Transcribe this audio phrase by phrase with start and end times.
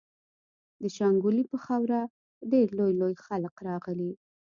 [0.81, 2.01] د شانګلې پۀ خاوره
[2.51, 4.11] ډېر لوئ لوئ خلق راغلي